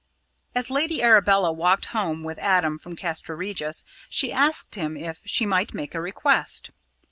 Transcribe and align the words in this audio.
As 0.55 0.71
Lady 0.71 1.03
Arabella 1.03 1.51
walked 1.51 1.85
home 1.93 2.23
with 2.23 2.39
Adam 2.39 2.79
from 2.79 2.95
Castra 2.95 3.35
Regis, 3.35 3.85
she 4.09 4.33
asked 4.33 4.73
him 4.73 4.97
if 4.97 5.21
she 5.25 5.45
might 5.45 5.75
make 5.75 5.93
a 5.93 6.01
request. 6.01 6.71